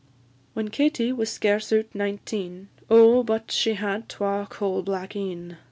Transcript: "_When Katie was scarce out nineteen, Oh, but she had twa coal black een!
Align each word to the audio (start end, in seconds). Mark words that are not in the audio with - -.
"_When 0.55 0.69
Katie 0.71 1.11
was 1.13 1.29
scarce 1.29 1.71
out 1.71 1.93
nineteen, 1.93 2.69
Oh, 2.89 3.21
but 3.21 3.51
she 3.51 3.75
had 3.75 4.09
twa 4.09 4.47
coal 4.49 4.81
black 4.81 5.15
een! 5.15 5.57